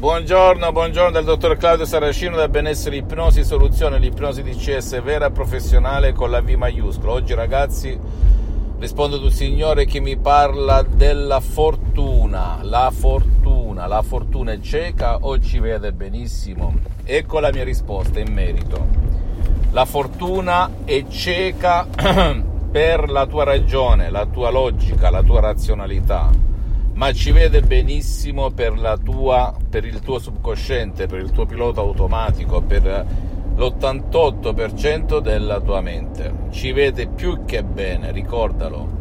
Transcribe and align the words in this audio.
Buongiorno, 0.00 0.72
buongiorno 0.72 1.10
dal 1.10 1.24
dottor 1.24 1.58
Claudio 1.58 1.84
Saracino 1.84 2.34
da 2.34 2.48
Benessere 2.48 2.96
Ipnosi 2.96 3.44
Soluzione, 3.44 3.98
l'ipnosi 3.98 4.42
DCS 4.42 5.02
vera 5.02 5.28
professionale 5.28 6.14
con 6.14 6.30
la 6.30 6.40
V 6.40 6.48
maiuscola. 6.52 7.12
Oggi 7.12 7.34
ragazzi 7.34 7.98
rispondo 8.78 9.16
ad 9.16 9.24
un 9.24 9.30
signore 9.30 9.84
che 9.84 10.00
mi 10.00 10.16
parla 10.16 10.80
della 10.80 11.40
fortuna, 11.40 12.60
la 12.62 12.90
fortuna, 12.90 13.86
la 13.86 14.00
fortuna 14.00 14.52
è 14.52 14.60
cieca 14.60 15.18
o 15.18 15.38
ci 15.38 15.58
vede 15.58 15.92
benissimo? 15.92 16.78
Ecco 17.04 17.38
la 17.38 17.50
mia 17.52 17.64
risposta 17.64 18.20
in 18.20 18.32
merito. 18.32 18.86
La 19.72 19.84
fortuna 19.84 20.76
è 20.86 21.04
cieca 21.08 21.86
per 22.72 23.10
la 23.10 23.26
tua 23.26 23.44
ragione, 23.44 24.08
la 24.08 24.24
tua 24.24 24.48
logica, 24.48 25.10
la 25.10 25.22
tua 25.22 25.40
razionalità 25.40 26.48
ma 27.00 27.14
ci 27.14 27.32
vede 27.32 27.62
benissimo 27.62 28.50
per, 28.50 28.74
tua, 29.02 29.56
per 29.70 29.86
il 29.86 30.00
tuo 30.00 30.18
subconsciente, 30.18 31.06
per 31.06 31.20
il 31.20 31.30
tuo 31.30 31.46
pilota 31.46 31.80
automatico, 31.80 32.60
per 32.60 33.06
l'88% 33.56 35.18
della 35.20 35.60
tua 35.60 35.80
mente. 35.80 36.30
Ci 36.50 36.72
vede 36.72 37.06
più 37.06 37.46
che 37.46 37.64
bene, 37.64 38.12
ricordalo. 38.12 38.98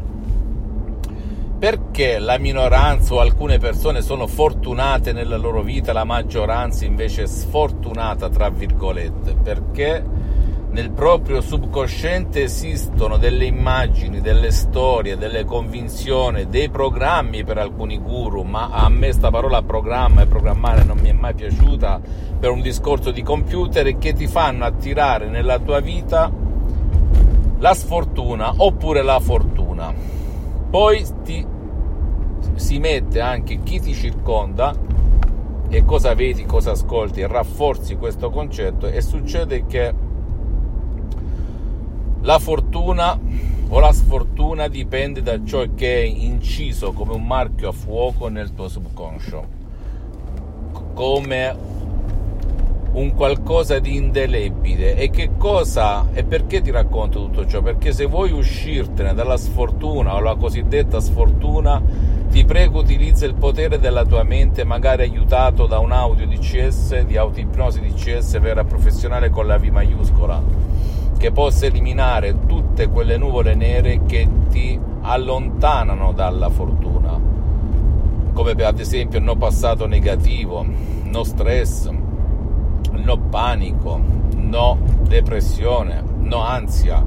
Perché 1.59 2.19
la 2.19 2.37
minoranza 2.37 3.15
o 3.15 3.19
alcune 3.19 3.57
persone 3.57 4.01
sono 4.01 4.27
fortunate 4.27 5.11
nella 5.11 5.35
loro 5.35 5.61
vita, 5.61 5.91
la 5.91 6.05
maggioranza 6.05 6.85
invece 6.85 7.23
è 7.23 7.27
sfortunata, 7.27 8.29
tra 8.29 8.49
virgolette? 8.49 9.35
Perché 9.43 10.01
nel 10.71 10.91
proprio 10.91 11.41
subconsciente 11.41 12.43
esistono 12.43 13.17
delle 13.17 13.45
immagini, 13.45 14.21
delle 14.21 14.51
storie, 14.51 15.17
delle 15.17 15.43
convinzioni, 15.43 16.47
dei 16.47 16.69
programmi 16.69 17.43
per 17.43 17.57
alcuni 17.57 17.97
guru, 17.97 18.43
ma 18.43 18.69
a 18.69 18.87
me 18.89 19.11
sta 19.11 19.31
parola 19.31 19.63
programma 19.63 20.21
e 20.21 20.27
programmare 20.27 20.83
non 20.83 20.99
mi 20.99 21.09
è 21.09 21.13
mai 21.13 21.33
piaciuta 21.33 21.99
per 22.39 22.51
un 22.51 22.61
discorso 22.61 23.09
di 23.09 23.23
computer 23.23 23.97
che 23.97 24.13
ti 24.13 24.27
fanno 24.27 24.65
attirare 24.65 25.27
nella 25.27 25.57
tua 25.57 25.79
vita 25.79 26.31
la 27.57 27.73
sfortuna 27.73 28.53
oppure 28.57 29.01
la 29.01 29.19
fortuna. 29.19 29.91
Poi 30.69 31.03
ti, 31.23 31.45
si 32.55 32.77
mette 32.77 33.21
anche 33.21 33.63
chi 33.63 33.79
ti 33.79 33.93
circonda 33.93 34.73
e 35.67 35.83
cosa 35.83 36.13
vedi, 36.13 36.45
cosa 36.45 36.71
ascolti, 36.71 37.25
rafforzi 37.25 37.95
questo 37.95 38.29
concetto 38.29 38.87
e 38.87 39.01
succede 39.01 39.65
che 39.65 40.07
la 42.21 42.39
fortuna 42.39 43.17
o 43.71 43.79
la 43.79 43.93
sfortuna 43.93 44.67
dipende 44.67 45.21
da 45.21 45.43
ciò 45.43 45.63
che 45.75 46.01
è 46.01 46.05
inciso 46.05 46.91
come 46.91 47.13
un 47.13 47.25
marchio 47.25 47.69
a 47.69 47.71
fuoco 47.71 48.27
nel 48.27 48.53
tuo 48.53 48.67
subconscio, 48.67 49.47
come 50.93 51.55
un 52.91 53.13
qualcosa 53.13 53.77
di 53.79 53.95
indelebile. 53.95 54.95
E 54.95 55.11
che 55.11 55.31
cosa 55.37 56.07
e 56.11 56.23
perché 56.23 56.61
ti 56.61 56.71
racconto 56.71 57.21
tutto 57.21 57.45
ciò? 57.45 57.61
Perché 57.61 57.93
se 57.93 58.05
vuoi 58.05 58.31
uscirtene 58.31 59.13
dalla 59.13 59.37
sfortuna 59.37 60.15
o 60.15 60.19
la 60.19 60.35
cosiddetta 60.35 60.99
sfortuna, 60.99 61.81
ti 62.29 62.43
prego 62.45 62.79
utilizza 62.79 63.25
il 63.25 63.35
potere 63.35 63.79
della 63.79 64.03
tua 64.03 64.23
mente, 64.23 64.63
magari 64.63 65.03
aiutato 65.03 65.67
da 65.67 65.79
un 65.79 65.91
audio 65.91 66.27
di 66.27 66.37
CS, 66.37 67.01
di 67.01 67.17
autoipnosi 67.17 67.79
di 67.79 67.93
CS 67.93 68.39
vera 68.39 68.63
professionale 68.63 69.29
con 69.29 69.47
la 69.47 69.57
V 69.57 69.63
maiuscola 69.65 70.79
che 71.19 71.31
possa 71.33 71.65
eliminare 71.65 72.45
tutte 72.45 72.87
quelle 72.87 73.17
nuvole 73.17 73.53
nere 73.53 74.05
che 74.05 74.25
ti 74.47 74.79
allontanano 75.01 76.13
dalla 76.13 76.49
fortuna, 76.49 77.19
come 78.31 78.51
ad 78.51 78.79
esempio 78.79 79.19
il 79.19 79.25
no 79.25 79.35
passato 79.35 79.85
negativo, 79.85 80.65
no 81.03 81.23
stress, 81.25 81.89
no 81.89 83.17
panico, 83.29 83.99
no 84.33 84.77
depressione, 85.01 86.01
no 86.19 86.39
ansia, 86.39 87.05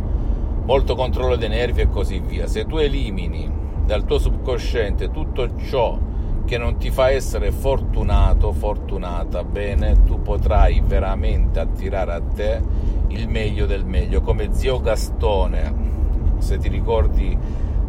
molto 0.66 0.94
controllo 0.94 1.36
dei 1.36 1.48
nervi 1.48 1.80
e 1.80 1.88
così 1.88 2.18
via. 2.18 2.46
Se 2.46 2.66
tu 2.66 2.76
elimini 2.76 3.50
dal 3.86 4.04
tuo 4.04 4.18
subconsciente 4.18 5.10
tutto 5.10 5.56
ciò 5.56 5.98
che 6.44 6.58
non 6.58 6.76
ti 6.76 6.90
fa 6.90 7.10
essere 7.10 7.50
fortunato, 7.50 8.52
fortunata, 8.52 9.42
bene, 9.42 10.02
tu 10.04 10.20
potrai 10.20 10.82
veramente 10.84 11.60
attirare 11.60 12.12
a 12.12 12.20
te 12.20 12.60
il 13.12 13.28
meglio 13.28 13.66
del 13.66 13.84
meglio, 13.84 14.20
come 14.20 14.50
zio 14.52 14.80
Gastone, 14.80 15.72
se 16.38 16.58
ti 16.58 16.68
ricordi 16.68 17.36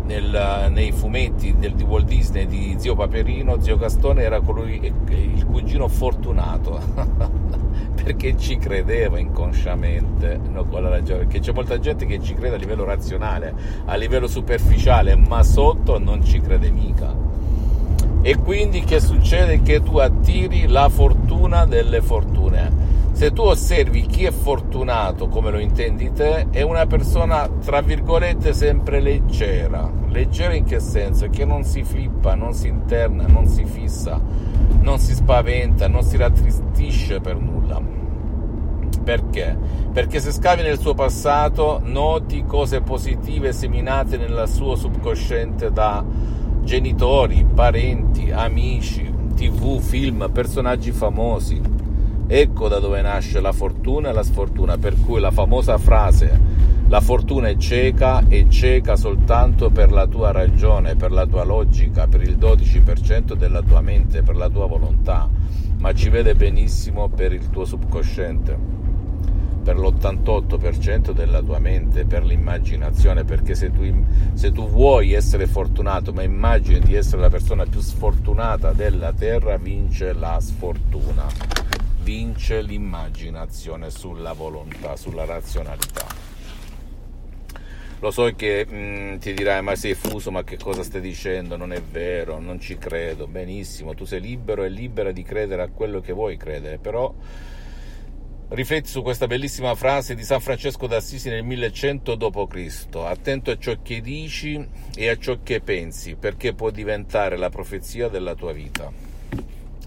nel, 0.06 0.70
nei 0.70 0.92
fumetti 0.92 1.56
del, 1.58 1.74
di 1.74 1.84
Walt 1.84 2.06
Disney 2.06 2.46
di 2.46 2.76
zio 2.78 2.96
Paperino, 2.96 3.62
zio 3.62 3.78
Gastone 3.78 4.24
era 4.24 4.42
colui, 4.42 4.94
il 5.10 5.46
cugino 5.46 5.88
fortunato, 5.88 6.80
perché 8.04 8.38
ci 8.38 8.58
credeva 8.58 9.18
inconsciamente, 9.18 10.40
no, 10.52 10.66
ragione, 10.72 11.20
perché 11.20 11.40
c'è 11.40 11.54
molta 11.54 11.80
gente 11.80 12.06
che 12.06 12.22
ci 12.22 12.34
crede 12.34 12.56
a 12.56 12.60
livello 12.60 12.84
razionale, 12.84 13.54
a 13.86 13.96
livello 13.96 14.28
superficiale, 14.28 15.16
ma 15.16 15.42
sotto 15.44 15.98
non 16.00 16.24
ci 16.24 16.42
crede 16.42 16.70
mica. 16.70 17.32
E 18.26 18.38
quindi 18.38 18.82
che 18.82 19.02
succede? 19.02 19.62
Che 19.62 19.84
tu 19.84 19.98
attiri 19.98 20.68
la 20.68 20.88
fortuna 20.88 21.66
delle 21.66 22.02
fortune 22.02 22.83
se 23.14 23.32
tu 23.32 23.44
osservi 23.44 24.08
chi 24.08 24.26
è 24.26 24.32
fortunato 24.32 25.28
come 25.28 25.52
lo 25.52 25.60
intendi 25.60 26.12
te, 26.12 26.48
è 26.50 26.64
una 26.64 26.88
persona 26.88 27.48
tra 27.48 27.80
virgolette 27.82 28.54
sempre 28.54 29.00
leggera. 29.00 29.90
Leggera 30.10 30.56
in 30.56 30.64
che 30.64 30.80
senso? 30.80 31.30
Che 31.30 31.46
non 31.46 31.64
si 31.64 31.84
flippa, 31.84 32.34
non 32.34 32.54
si 32.54 32.68
interna, 32.68 33.28
non 33.28 33.46
si 33.46 33.66
fissa, 33.66 34.20
non 34.82 34.98
si 34.98 35.14
spaventa, 35.14 35.88
non 35.88 36.02
si 36.02 36.18
rattristisce 36.18 37.20
per 37.22 37.38
nulla. 37.38 37.80
Perché? 39.04 39.58
Perché 39.92 40.20
se 40.20 40.32
scavi 40.32 40.64
nel 40.64 40.80
suo 40.80 40.96
passato 40.96 41.82
noti 41.84 42.44
cose 42.46 42.82
positive 42.82 43.54
seminate 43.54 44.18
nel 44.18 44.46
suo 44.48 44.76
subconsciente 44.76 45.72
da 45.72 46.04
genitori, 46.64 47.46
parenti, 47.54 48.32
amici, 48.32 49.14
tv, 49.36 49.80
film, 49.80 50.30
personaggi 50.32 50.92
famosi 50.92 51.73
Ecco 52.36 52.68
da 52.68 52.80
dove 52.80 53.00
nasce 53.04 53.40
la 53.42 53.52
fortuna 53.52 54.10
e 54.10 54.12
la 54.12 54.24
sfortuna, 54.24 54.80
per 54.80 55.00
cui 55.00 55.20
la 55.20 55.30
famosa 55.30 55.78
frase 55.78 56.42
la 56.88 57.00
fortuna 57.00 57.48
è 57.48 57.58
cieca, 57.58 58.28
è 58.28 58.48
cieca 58.48 58.96
soltanto 58.96 59.70
per 59.70 59.92
la 59.92 60.08
tua 60.08 60.32
ragione, 60.32 60.96
per 60.96 61.12
la 61.12 61.28
tua 61.28 61.44
logica, 61.44 62.08
per 62.08 62.24
il 62.24 62.38
12% 62.38 63.36
della 63.36 63.62
tua 63.62 63.82
mente, 63.82 64.24
per 64.24 64.36
la 64.36 64.50
tua 64.50 64.66
volontà, 64.66 65.30
ma 65.78 65.94
ci 65.94 66.10
vede 66.10 66.34
benissimo 66.34 67.08
per 67.08 67.34
il 67.34 67.52
tuo 67.52 67.66
subconsciente, 67.66 68.58
per 69.64 69.78
l'88% 69.78 71.12
della 71.12 71.44
tua 71.44 71.60
mente, 71.60 72.04
per 72.04 72.26
l'immaginazione, 72.26 73.26
perché 73.26 73.54
se 73.54 73.70
tu, 73.70 73.84
se 74.34 74.52
tu 74.52 74.68
vuoi 74.68 75.14
essere 75.14 75.46
fortunato, 75.46 76.12
ma 76.12 76.24
immagini 76.24 76.80
di 76.80 76.96
essere 76.96 77.22
la 77.22 77.30
persona 77.30 77.64
più 77.68 77.80
sfortunata 77.80 78.74
della 78.74 79.14
terra, 79.14 79.58
vince 79.58 80.14
la 80.14 80.40
sfortuna 80.40 81.73
vince 82.04 82.62
l'immaginazione 82.62 83.90
sulla 83.90 84.34
volontà, 84.34 84.98
sulla 84.98 85.24
razionalità. 85.24 86.06
Lo 88.00 88.12
so 88.12 88.30
che 88.36 88.68
mm, 88.70 89.18
ti 89.20 89.34
dirai, 89.34 89.62
ma 89.62 89.76
sei 89.76 89.94
fuso, 89.94 90.30
ma 90.30 90.44
che 90.44 90.58
cosa 90.58 90.84
stai 90.84 91.00
dicendo? 91.00 91.56
Non 91.56 91.72
è 91.72 91.82
vero, 91.82 92.40
non 92.40 92.60
ci 92.60 92.78
credo. 92.78 93.28
Benissimo, 93.28 93.96
tu 93.96 94.04
sei 94.04 94.20
libero 94.20 94.66
e 94.66 94.70
libera 94.70 95.14
di 95.14 95.24
credere 95.24 95.62
a 95.62 95.70
quello 95.70 96.02
che 96.02 96.12
vuoi 96.12 96.36
credere, 96.36 96.80
però 96.80 97.14
rifletti 98.50 98.90
su 98.90 99.02
questa 99.02 99.26
bellissima 99.26 99.74
frase 99.74 100.14
di 100.14 100.24
San 100.24 100.42
Francesco 100.42 100.86
d'Assisi 100.86 101.30
nel 101.30 101.44
1100 101.44 102.16
d.C. 102.16 102.96
Attento 102.96 103.52
a 103.52 103.58
ciò 103.58 103.78
che 103.82 104.02
dici 104.02 104.68
e 104.94 105.08
a 105.08 105.18
ciò 105.18 105.40
che 105.42 105.62
pensi, 105.62 106.16
perché 106.16 106.54
può 106.54 106.70
diventare 106.70 107.38
la 107.38 107.50
profezia 107.50 108.10
della 108.10 108.36
tua 108.36 108.52
vita. 108.52 108.92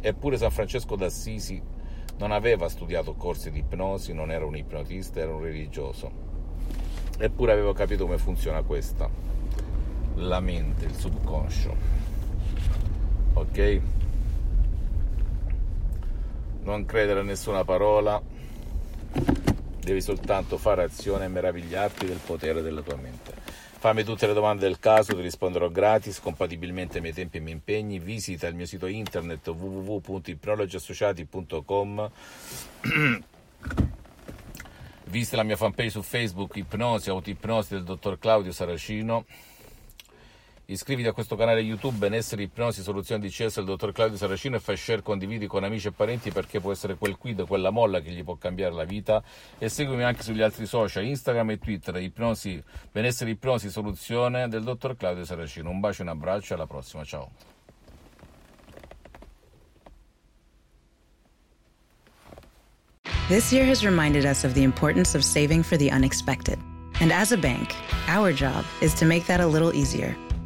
Eppure 0.01 0.39
San 0.39 0.51
Francesco 0.51 0.97
d'Assisi 0.97 1.75
non 2.19 2.33
aveva 2.33 2.69
studiato 2.69 3.15
corsi 3.15 3.51
di 3.51 3.59
ipnosi, 3.59 4.15
non 4.15 4.31
era 4.31 4.47
un 4.47 4.57
ipnotista, 4.57 5.21
era 5.21 5.35
un 5.35 5.43
religioso. 5.43 6.11
Eppure 7.19 7.53
avevo 7.53 7.73
capito 7.73 8.05
come 8.05 8.19
funziona 8.19 8.63
questa. 8.63 9.09
la 10.19 10.41
mente, 10.41 10.87
il 10.87 10.95
subconscio. 10.95 11.77
Ok? 13.35 13.81
Non 16.63 16.87
credere 16.87 17.21
a 17.21 17.23
nessuna 17.23 17.65
parola, 17.65 18.21
devi 19.79 20.01
soltanto 20.01 20.57
fare 20.57 20.83
azione 20.83 21.27
e 21.27 21.29
meravigliarti 21.29 22.07
del 22.07 22.21
potere 22.25 22.63
della 22.63 22.81
tua 22.81 22.97
mente. 22.97 23.36
Fammi 23.79 24.05
tutte 24.05 24.27
le 24.27 24.33
domande 24.33 24.63
del 24.63 24.79
caso, 24.79 25.15
ti 25.15 25.21
risponderò 25.21 25.69
gratis, 25.69 26.19
compatibilmente 26.19 26.97
ai 26.97 27.03
miei 27.03 27.13
tempi 27.13 27.37
e 27.37 27.39
ai 27.39 27.45
miei 27.45 27.57
impegni. 27.57 27.99
Visita 27.99 28.47
il 28.47 28.55
mio 28.55 28.65
sito 28.67 28.87
internet 28.87 29.47
www.ipnologiassociati.com 29.47 32.11
Visita 35.05 35.37
la 35.37 35.43
mia 35.45 35.57
fanpage 35.57 35.91
su 35.91 36.03
Facebook 36.03 36.57
Ipnosi, 36.57 37.11
Autoipnosi 37.11 37.75
del 37.75 37.85
dottor 37.85 38.19
Claudio 38.19 38.51
Saracino. 38.51 39.27
Iscriviti 40.69 41.07
a 41.07 41.13
questo 41.13 41.37
canale 41.37 41.61
YouTube 41.61 41.97
Benessere 41.97 42.43
Ipnosi 42.43 42.83
Soluzione 42.83 43.29
CS 43.29 43.57
del 43.57 43.67
dottor 43.67 43.93
Claudio 43.93 44.17
Saracino 44.17 44.57
e 44.57 44.59
fai 44.59 44.77
share, 44.77 45.01
condividi 45.01 45.47
con 45.47 45.63
amici 45.63 45.87
e 45.87 45.93
parenti 45.93 46.33
perché 46.33 46.59
può 46.59 46.73
essere 46.73 46.97
quel 46.97 47.17
quid, 47.17 47.47
quella 47.47 47.71
molla 47.71 48.01
che 48.01 48.11
gli 48.11 48.25
può 48.25 48.35
cambiare 48.35 48.75
la 48.75 48.83
vita 48.83 49.23
e 49.59 49.69
seguimi 49.69 50.03
anche 50.03 50.25
sugli 50.25 50.43
altri 50.43 50.67
social, 50.67 51.05
Instagram 51.05 51.51
e 51.51 51.59
Twitter, 51.59 51.95
Ipnosi, 52.03 52.61
Benessere 52.91 53.31
Ipnosi 53.31 53.71
Soluzione 53.71 54.49
del 54.49 54.65
dottor 54.65 54.97
Claudio 54.97 55.25
Saracino. 55.25 55.71
Un 55.71 55.79
bacio 55.79 56.03
un 56.03 56.09
abbraccio, 56.09 56.55
alla 56.55 56.67
prossima, 56.67 57.05
ciao. 57.05 57.31
This 63.29 63.53
year 63.53 63.65
has 63.65 63.85
reminded 63.85 64.25
us 64.25 64.43
of 64.43 64.55
the 64.55 64.65
importance 64.65 65.17
of 65.17 65.23
saving 65.23 65.63
for 65.63 65.79
the 65.79 65.91
unexpected. 65.93 66.59
And 67.01 67.13
as 67.13 67.31
a 67.31 67.37
bank, 67.37 67.73
our 68.09 68.33
job 68.33 68.65
is 68.81 68.95
to 68.95 69.05
make 69.05 69.27
that 69.27 69.39
a 69.39 69.47
little 69.47 69.73
easier 69.73 70.17